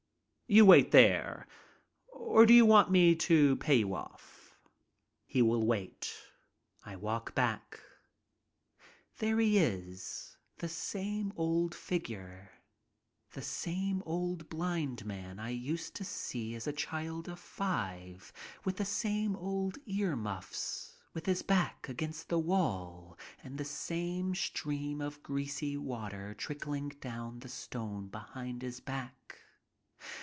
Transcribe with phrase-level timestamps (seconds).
[0.53, 1.47] "You wait there,
[2.11, 4.59] or do you want me to pay you off?"
[5.25, 6.11] He will wait.
[6.85, 7.79] I walk back.
[9.19, 12.51] There he is, the same old figure,
[13.31, 16.73] the same olci blind man 54 MY TRIP ABROAD I used to see as a
[16.73, 18.33] child of five,
[18.65, 24.99] with the same old earmuffs, with his back against the wall and the same stream
[24.99, 29.15] of greasy water trickling down the stone behind his back.